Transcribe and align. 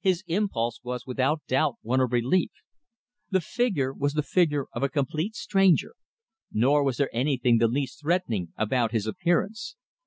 His 0.00 0.24
impulse 0.26 0.80
was, 0.82 1.04
without 1.06 1.44
doubt, 1.46 1.74
one 1.82 2.00
of 2.00 2.10
relief. 2.10 2.50
The 3.30 3.42
figure 3.42 3.92
was 3.92 4.14
the 4.14 4.22
figure 4.22 4.64
of 4.72 4.82
a 4.82 4.88
complete 4.88 5.34
stranger. 5.34 5.92
Nor 6.50 6.82
was 6.82 6.96
there 6.96 7.14
anything 7.14 7.58
the 7.58 7.68
least 7.68 8.00
threatening 8.00 8.54
about 8.56 8.92
his 8.92 9.06
appearance. 9.06 9.76